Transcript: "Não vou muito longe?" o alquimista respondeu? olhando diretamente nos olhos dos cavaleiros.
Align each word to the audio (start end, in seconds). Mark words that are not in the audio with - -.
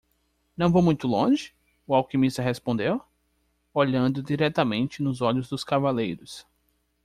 "Não 0.57 0.71
vou 0.71 0.81
muito 0.81 1.07
longe?" 1.07 1.53
o 1.85 1.93
alquimista 1.93 2.41
respondeu? 2.41 2.99
olhando 3.71 4.23
diretamente 4.23 5.03
nos 5.03 5.21
olhos 5.21 5.47
dos 5.47 5.63
cavaleiros. 5.63 6.43